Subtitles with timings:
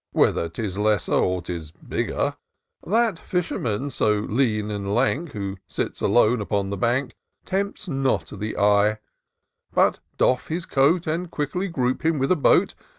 [0.13, 2.35] Whether 'tis lesser or 'tis bigger:
[2.87, 5.33] That fisherman^ so lean and lank.
[5.33, 7.15] Who sits alone upon the bank.
[7.45, 8.97] Tempts not the eye;
[9.75, 11.05] but, doff his coat,.
[11.05, 12.73] And quickly group him with a boat.